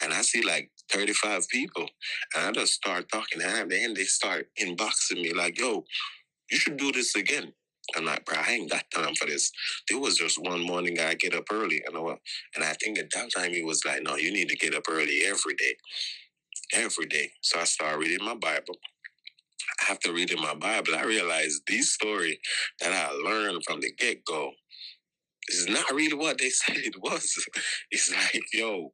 [0.02, 1.88] and I see like 35 people,
[2.36, 5.84] and I just start talking, and then they start inboxing me like, "Yo,
[6.50, 7.52] you should do this again."
[7.96, 9.52] I'm like, bro, I ain't got time for this.
[9.88, 12.00] There was just one morning I get up early, and I,
[12.56, 14.84] and I think at that time he was like, no, you need to get up
[14.90, 15.76] early every day,
[16.74, 17.32] every day.
[17.42, 18.76] So I started reading my Bible.
[19.90, 22.40] After reading my Bible, I realized these story
[22.80, 24.52] that I learned from the get go
[25.48, 27.44] is not really what they said it was.
[27.90, 28.92] It's like, yo,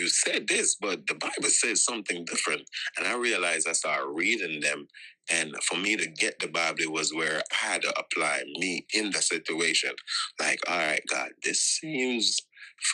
[0.00, 2.62] you said this, but the Bible says something different.
[2.98, 4.88] And I realized I started reading them.
[5.30, 9.10] And for me to get the Bible was where I had to apply me in
[9.10, 9.92] the situation.
[10.40, 12.40] Like, all right, God, this seems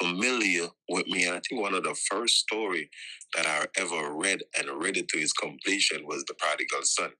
[0.00, 1.24] familiar with me.
[1.24, 2.90] And I think one of the first story
[3.34, 7.10] that I ever read and read it to its completion was the prodigal son.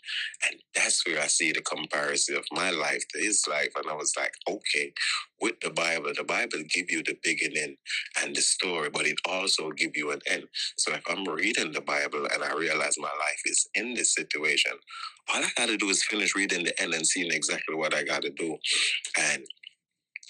[0.48, 3.70] And that's where I see the comparison of my life to his life.
[3.76, 4.92] And I was like, okay,
[5.40, 7.76] with the Bible, the Bible give you the beginning
[8.22, 10.44] and the story, but it also give you an end.
[10.79, 14.72] So if I'm reading the Bible and I realize my life is in this situation,
[15.33, 18.05] all I got to do is finish reading the end and seeing exactly what I
[18.05, 18.57] got to do.
[19.18, 19.44] And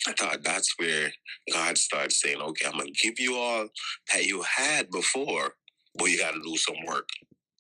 [0.09, 1.13] I thought that's where
[1.53, 3.69] God started saying, okay, I'm going to give you all
[4.13, 5.55] that you had before,
[5.97, 7.09] but you got to do some work.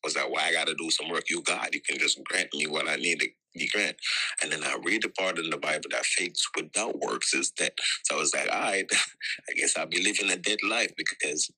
[0.05, 1.25] Was that why I got to do some work?
[1.31, 3.96] You, God, you can just grant me what I need to be grant.
[4.42, 7.72] And then I read the part in the Bible that faith without works is dead.
[8.05, 8.87] So I was like, all right,
[9.51, 11.51] I guess I'll be living a dead life because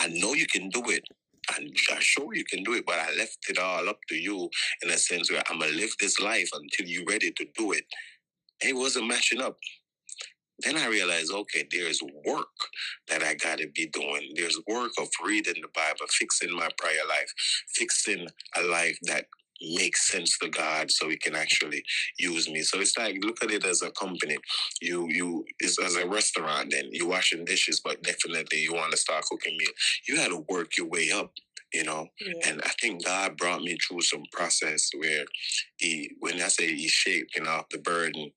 [0.00, 1.04] I know you can do it.
[1.50, 4.48] I'm sure you can do it, but I left it all up to you
[4.82, 7.84] in a sense where I'm gonna live this life until you're ready to do it.
[8.62, 9.58] It wasn't matching up.
[10.60, 12.46] Then I realized, okay, there's work
[13.08, 14.32] that I got to be doing.
[14.34, 17.32] There's work of reading the Bible, fixing my prior life,
[17.74, 19.26] fixing a life that
[19.60, 21.82] makes sense to God so he can actually
[22.18, 22.62] use me.
[22.62, 24.36] So it's like look at it as a company.
[24.82, 28.98] You you it's as a restaurant then you're washing dishes, but definitely you want to
[28.98, 29.70] start cooking meal.
[30.08, 31.32] You had to work your way up
[31.74, 32.06] you know.
[32.20, 32.50] Yeah.
[32.50, 35.24] And I think God brought me through some process where
[35.76, 38.30] He, when I say He shaking off the burden,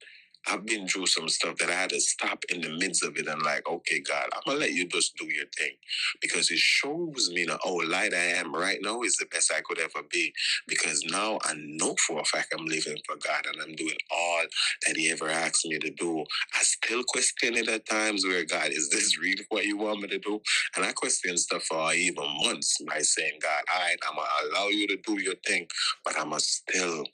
[0.50, 3.28] I've been through some stuff that I had to stop in the midst of it
[3.28, 5.74] and like, okay, God, I'm gonna let you just do your thing
[6.22, 9.62] because it shows me that oh, light I am right now is the best I
[9.62, 10.34] could ever be
[10.68, 14.44] because now I know for a fact I'm living for God and I'm doing all
[14.86, 16.26] that He ever asked me to do.
[16.56, 20.08] I still question it at times where God, is this really what you want me
[20.10, 20.42] to do?
[20.76, 24.30] And I question stuff for even months by saying, God, all right, I'm gonna
[24.60, 25.68] allow you to do your thing,
[26.06, 27.06] but I'm gonna still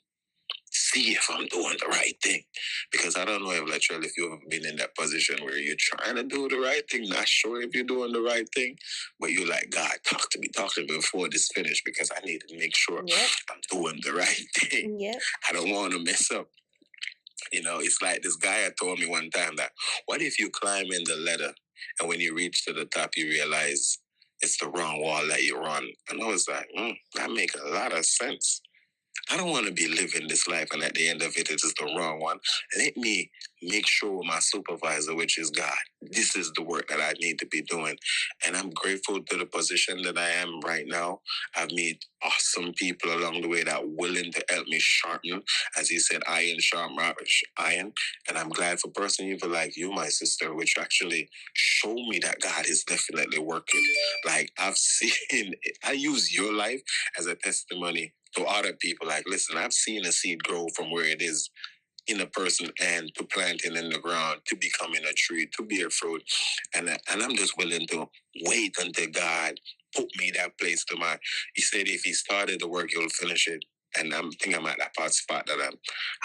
[0.74, 2.42] see if I'm doing the right thing.
[2.90, 5.76] Because I don't know if literally if you've ever been in that position where you're
[5.78, 8.76] trying to do the right thing, not sure if you're doing the right thing,
[9.20, 12.24] but you're like, God, talk to me, talk to me before this finish because I
[12.24, 13.28] need to make sure yep.
[13.50, 14.98] I'm doing the right thing.
[15.00, 15.20] Yep.
[15.48, 16.48] I don't want to mess up.
[17.52, 19.72] You know, it's like this guy had told me one time that
[20.06, 21.52] what if you climb in the ladder
[22.00, 23.98] and when you reach to the top you realize
[24.40, 25.86] it's the wrong wall that you're on.
[26.10, 28.60] And I was like, mm, that makes a lot of sense.
[29.30, 31.64] I don't want to be living this life and at the end of it, it
[31.64, 32.38] is the wrong one.
[32.78, 33.30] Let me
[33.62, 37.46] make sure my supervisor, which is God, this is the work that I need to
[37.46, 37.96] be doing.
[38.46, 41.22] And I'm grateful to the position that I am right now.
[41.56, 45.42] I've met awesome people along the way that willing to help me sharpen,
[45.78, 46.98] as he said, iron sharpen
[47.58, 47.92] iron.
[48.28, 52.40] And I'm glad for person even like you, my sister, which actually show me that
[52.40, 53.82] God is definitely working.
[54.26, 56.82] Like I've seen, I use your life
[57.18, 59.08] as a testimony to other people.
[59.08, 61.42] Like, listen, I've seen a seed grow from where it is
[62.08, 65.90] in a person and to planting in the ground to becoming a tree to bear
[65.90, 66.22] fruit.
[66.74, 68.08] And and I'm just willing to
[68.46, 69.54] wait until God
[69.96, 71.18] put me that place to my
[71.54, 73.64] he said if he started the work he'll finish it.
[73.96, 75.74] And I'm think I'm at that part spot that I'm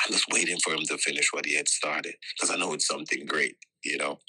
[0.05, 2.87] I'm just waiting for him to finish what he had started because I know it's
[2.87, 4.19] something great you know?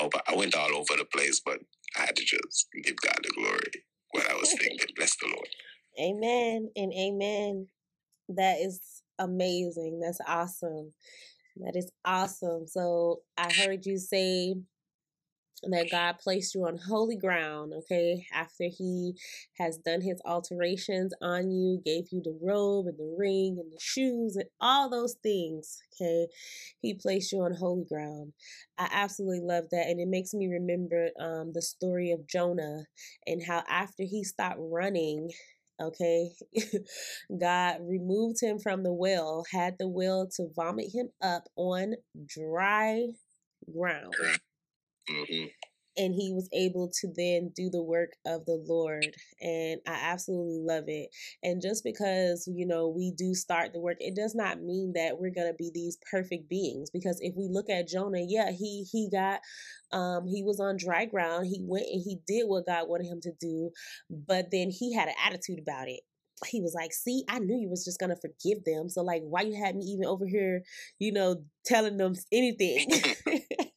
[0.00, 1.60] Oh but I went all over the place but
[1.98, 4.88] I had to just give God the glory what I was thinking.
[4.96, 5.48] Bless the Lord
[6.00, 7.68] Amen and amen.
[8.28, 10.00] That is amazing.
[10.00, 10.92] That's awesome.
[11.56, 12.66] That is awesome.
[12.66, 14.54] So I heard you say
[15.62, 18.26] that God placed you on holy ground, okay?
[18.32, 19.14] After He
[19.58, 23.78] has done His alterations on you, gave you the robe and the ring and the
[23.80, 26.28] shoes and all those things, okay?
[26.80, 28.34] He placed you on holy ground.
[28.78, 29.88] I absolutely love that.
[29.88, 32.84] And it makes me remember um, the story of Jonah
[33.26, 35.30] and how after he stopped running
[35.80, 36.30] Okay.
[37.40, 41.94] God removed him from the well, had the well to vomit him up on
[42.26, 43.06] dry
[43.72, 44.14] ground.
[45.10, 45.46] Mm-hmm
[45.96, 49.14] and he was able to then do the work of the Lord.
[49.40, 51.08] And I absolutely love it.
[51.42, 55.18] And just because, you know, we do start the work, it does not mean that
[55.18, 58.84] we're going to be these perfect beings because if we look at Jonah, yeah, he
[58.90, 59.40] he got
[59.92, 61.46] um he was on dry ground.
[61.46, 63.70] He went and he did what God wanted him to do,
[64.10, 66.00] but then he had an attitude about it
[66.46, 68.88] he was like, "See, I knew you was just gonna forgive them.
[68.90, 70.62] So like, why you had me even over here,
[70.98, 72.88] you know, telling them anything?"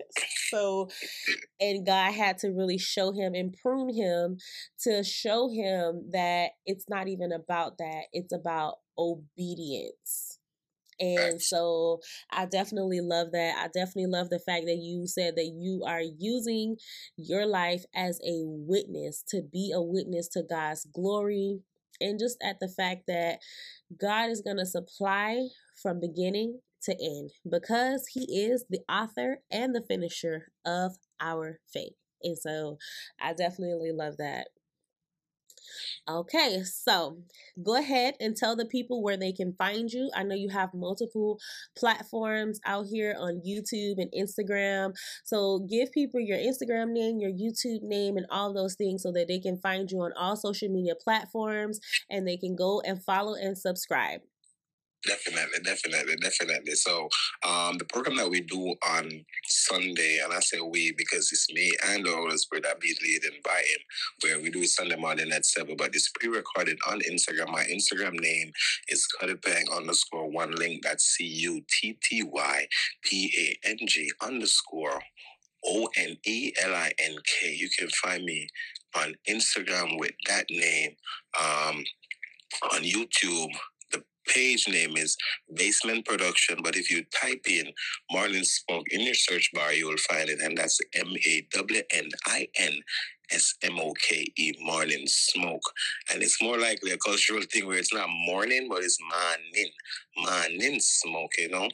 [0.49, 0.89] so,
[1.59, 4.37] and God had to really show him and prune him
[4.83, 10.39] to show him that it's not even about that, it's about obedience.
[10.99, 13.55] And so I definitely love that.
[13.57, 16.75] I definitely love the fact that you said that you are using
[17.15, 21.59] your life as a witness to be a witness to God's glory.
[22.01, 23.39] And just at the fact that
[23.97, 25.47] God is going to supply
[25.81, 31.93] from beginning to end because he is the author and the finisher of our faith.
[32.21, 32.77] And so
[33.21, 34.47] I definitely love that.
[36.07, 37.19] Okay, so
[37.61, 40.09] go ahead and tell the people where they can find you.
[40.15, 41.39] I know you have multiple
[41.77, 44.93] platforms out here on YouTube and Instagram.
[45.23, 49.27] So give people your Instagram name, your YouTube name, and all those things so that
[49.27, 53.35] they can find you on all social media platforms and they can go and follow
[53.35, 54.21] and subscribe.
[55.07, 56.75] Definitely, definitely, definitely.
[56.75, 57.07] So,
[57.47, 59.09] um, the program that we do on
[59.47, 63.39] Sunday, and I say we because it's me and the Holy Spirit that be leading
[63.45, 63.79] by Him,
[64.21, 67.49] where we do Sunday morning at seven, but it's pre-recorded on Instagram.
[67.49, 68.51] My Instagram name
[68.89, 70.83] is Cuttypang underscore one link.
[70.83, 72.67] That's C U T T Y
[73.01, 75.01] P A N G underscore
[75.65, 77.53] O N E L I N K.
[77.53, 78.49] You can find me
[78.95, 80.91] on Instagram with that name.
[81.41, 81.85] Um,
[82.73, 83.49] on YouTube
[84.29, 85.17] page name is
[85.55, 87.67] Basement Production, but if you type in
[88.13, 91.81] Mawnin Smoke in your search bar, you will find it, and that's M A W
[91.93, 92.73] N I N
[93.31, 95.63] S M O K E, morning smoke.
[96.13, 99.71] And it's more likely a cultural thing where it's not morning, but it's morning,
[100.17, 101.69] morning smoke, you know?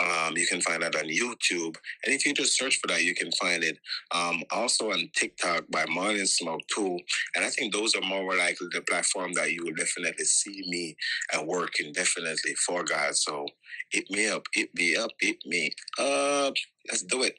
[0.00, 1.76] Um, you can find that on YouTube.
[2.04, 3.78] And if you just search for that, you can find it
[4.14, 6.98] um, also on TikTok by Morning Smoke too.
[7.34, 10.96] And I think those are more likely the platform that you will definitely see me
[11.34, 13.16] at work and definitely for God.
[13.16, 13.46] So
[13.90, 16.54] hit me up, hit me up, hit me up.
[16.88, 17.38] Let's do it.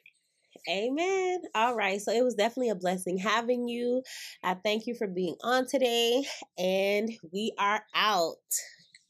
[0.70, 1.42] Amen.
[1.54, 2.00] All right.
[2.00, 4.02] So it was definitely a blessing having you.
[4.44, 6.24] I thank you for being on today,
[6.58, 8.36] and we are out.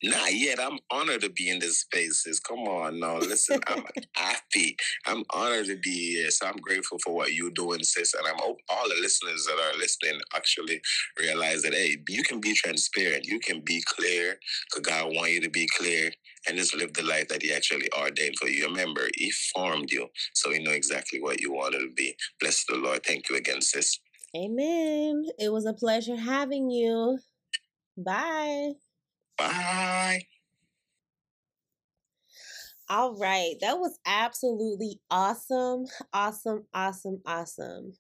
[0.03, 0.59] Not yet.
[0.59, 2.41] I'm honored to be in this spaces.
[2.41, 3.19] Come on, no.
[3.19, 3.85] Listen, I'm
[4.15, 4.77] happy.
[5.07, 6.31] I'm honored to be here.
[6.31, 8.15] So I'm grateful for what you're doing, sis.
[8.15, 10.81] And I'm hope all the listeners that are listening actually
[11.19, 13.27] realize that hey, you can be transparent.
[13.27, 14.39] You can be clear
[14.71, 16.11] because God want you to be clear
[16.49, 18.67] and just live the life that He actually ordained for you.
[18.67, 22.17] Remember, He formed you, so He know exactly what you wanted to be.
[22.41, 23.05] Bless the Lord.
[23.05, 23.99] Thank you again, sis.
[24.35, 25.27] Amen.
[25.39, 27.19] It was a pleasure having you.
[27.99, 28.73] Bye.
[29.40, 30.26] Bye.
[32.88, 33.55] All right.
[33.61, 35.85] That was absolutely awesome.
[36.12, 37.92] Awesome, awesome, awesome.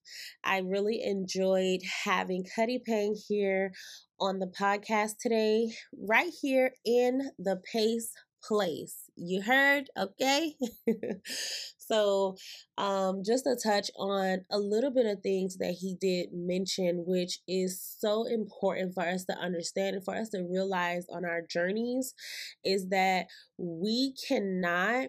[0.42, 3.72] I really enjoyed having Cutty Pang here
[4.18, 8.10] on the podcast today, right here in the Pace
[8.42, 8.96] place.
[9.16, 9.90] You heard?
[9.96, 10.54] Okay.
[11.90, 12.36] so,
[12.78, 17.40] um, just a touch on a little bit of things that he did mention, which
[17.48, 22.14] is so important for us to understand and for us to realize on our journeys,
[22.64, 23.26] is that
[23.58, 25.08] we cannot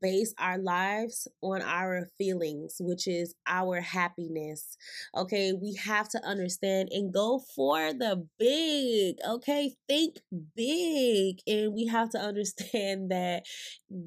[0.00, 4.76] base our lives on our feelings, which is our happiness.
[5.16, 9.16] Okay, we have to understand and go for the big.
[9.26, 10.16] Okay, think
[10.56, 13.44] big, and we have to understand that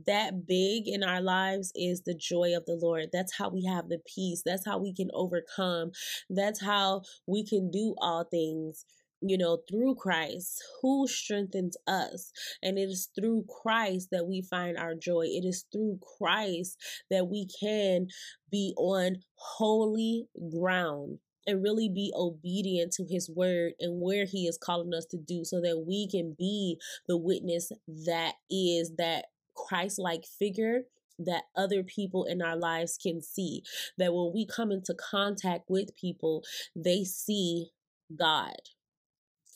[0.08, 3.10] that big in our lives is the joy of the Lord.
[3.12, 4.42] That's how we have the peace.
[4.46, 5.92] That's how we can overcome.
[6.30, 8.86] That's how we can do all things
[9.22, 12.32] you know, through Christ who strengthens us.
[12.62, 15.26] And it is through Christ that we find our joy.
[15.26, 16.78] It is through Christ
[17.10, 18.08] that we can
[18.50, 24.58] be on holy ground and really be obedient to his word and where he is
[24.58, 26.78] calling us to do so that we can be
[27.08, 27.72] the witness
[28.06, 29.26] that is that
[29.56, 30.82] Christ like figure
[31.20, 33.64] that other people in our lives can see.
[33.98, 36.44] That when we come into contact with people,
[36.76, 37.70] they see
[38.18, 38.56] God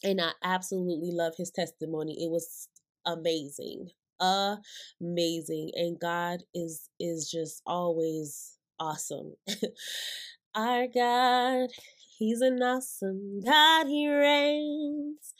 [0.05, 2.23] and I absolutely love his testimony.
[2.23, 2.69] It was
[3.05, 3.89] amazing.
[4.21, 5.71] Amazing.
[5.73, 9.33] And God is is just always awesome.
[10.55, 11.69] Our God,
[12.17, 15.33] He's an awesome God, He reigns.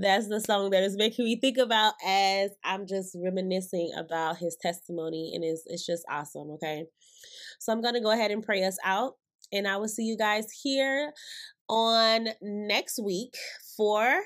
[0.00, 4.56] That's the song that is making me think about as I'm just reminiscing about his
[4.60, 6.86] testimony, and it's, it's just awesome, okay?
[7.60, 9.14] So I'm going to go ahead and pray us out,
[9.52, 11.12] and I will see you guys here
[11.68, 13.36] on next week
[13.76, 14.22] for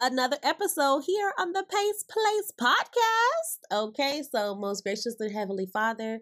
[0.00, 3.88] another episode here on the Pace Place podcast.
[3.88, 6.20] Okay, so most gracious and heavenly Father,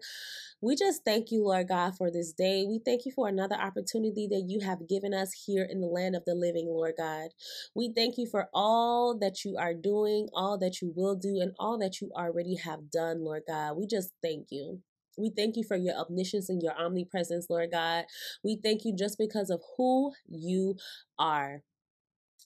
[0.61, 2.65] we just thank you, Lord God, for this day.
[2.67, 6.15] We thank you for another opportunity that you have given us here in the land
[6.15, 7.29] of the living, Lord God.
[7.75, 11.53] We thank you for all that you are doing, all that you will do, and
[11.59, 13.77] all that you already have done, Lord God.
[13.77, 14.81] We just thank you.
[15.17, 18.05] We thank you for your omniscience and your omnipresence, Lord God.
[18.43, 20.77] We thank you just because of who you
[21.19, 21.63] are.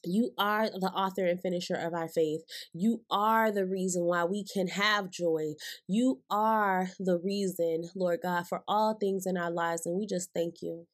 [0.04, 2.42] You are the author and finisher of our faith.
[2.72, 5.54] You are the reason why we can have joy.
[5.88, 9.86] You are the reason, Lord God, for all things in our lives.
[9.86, 10.86] And we just thank you.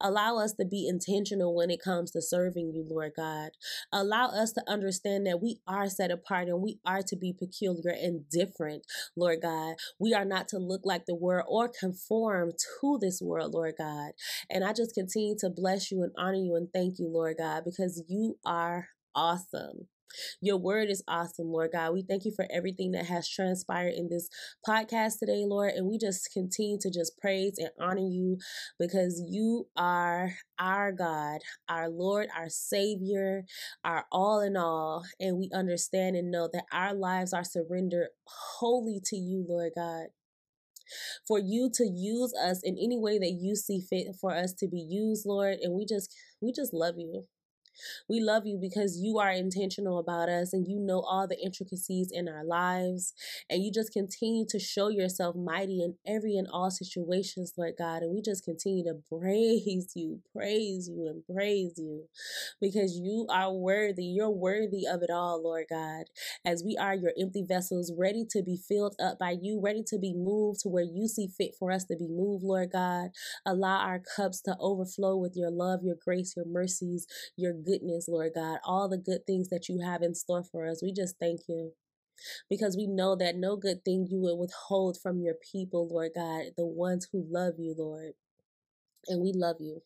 [0.00, 3.50] Allow us to be intentional when it comes to serving you, Lord God.
[3.92, 7.90] Allow us to understand that we are set apart and we are to be peculiar
[7.90, 8.84] and different,
[9.16, 9.76] Lord God.
[9.98, 14.12] We are not to look like the world or conform to this world, Lord God.
[14.50, 17.64] And I just continue to bless you and honor you and thank you, Lord God,
[17.64, 19.88] because you are awesome.
[20.40, 21.92] Your word is awesome, Lord God.
[21.92, 24.28] We thank you for everything that has transpired in this
[24.66, 25.72] podcast today, Lord.
[25.74, 28.38] And we just continue to just praise and honor you
[28.78, 33.44] because you are our God, our Lord, our Savior,
[33.84, 35.04] our all in all.
[35.18, 40.06] And we understand and know that our lives are surrendered wholly to you, Lord God
[41.26, 44.68] for you to use us in any way that you see fit for us to
[44.68, 45.58] be used, Lord.
[45.62, 47.26] And we just we just love you.
[48.08, 52.10] We love you because you are intentional about us and you know all the intricacies
[52.12, 53.14] in our lives.
[53.48, 58.02] And you just continue to show yourself mighty in every and all situations, Lord God.
[58.02, 62.04] And we just continue to praise you, praise you, and praise you
[62.60, 64.04] because you are worthy.
[64.04, 66.04] You're worthy of it all, Lord God.
[66.44, 69.98] As we are your empty vessels, ready to be filled up by you, ready to
[69.98, 73.10] be moved to where you see fit for us to be moved, Lord God.
[73.46, 77.06] Allow our cups to overflow with your love, your grace, your mercies,
[77.36, 80.82] your goodness, Lord God, all the good things that you have in store for us.
[80.82, 81.72] We just thank you
[82.50, 86.44] because we know that no good thing you will withhold from your people, Lord God,
[86.56, 88.12] the ones who love you, Lord.
[89.08, 89.82] And we love you.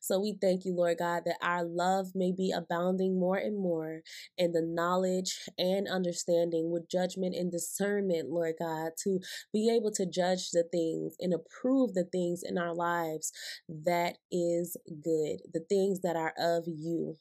[0.00, 4.02] So we thank you, Lord God, that our love may be abounding more and more
[4.38, 9.20] in the knowledge and understanding with judgment and discernment, Lord God, to
[9.52, 13.32] be able to judge the things and approve the things in our lives
[13.68, 17.18] that is good, the things that are of you.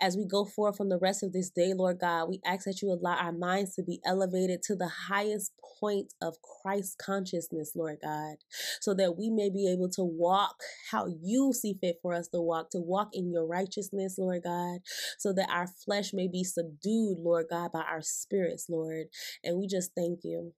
[0.00, 2.82] As we go forth from the rest of this day, Lord God, we ask that
[2.82, 7.98] you allow our minds to be elevated to the highest point of Christ consciousness, Lord
[8.02, 8.36] God,
[8.80, 10.56] so that we may be able to walk
[10.90, 14.80] how you see fit for us to walk, to walk in your righteousness, Lord God,
[15.18, 19.06] so that our flesh may be subdued, Lord God, by our spirits, Lord.
[19.42, 20.52] And we just thank you.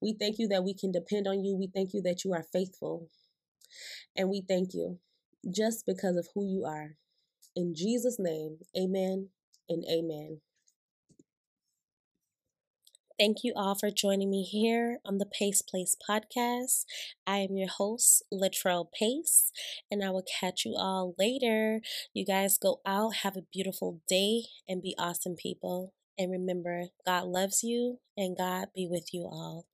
[0.00, 1.56] We thank you that we can depend on you.
[1.56, 3.08] We thank you that you are faithful.
[4.16, 4.98] And we thank you
[5.50, 6.96] just because of who you are.
[7.56, 9.28] In Jesus' name, amen
[9.68, 10.40] and amen.
[13.18, 16.84] Thank you all for joining me here on the Pace Place podcast.
[17.26, 19.50] I am your host, Latrell Pace,
[19.90, 21.80] and I will catch you all later.
[22.14, 25.94] You guys go out, have a beautiful day, and be awesome people.
[26.16, 29.66] And remember, God loves you, and God be with you all.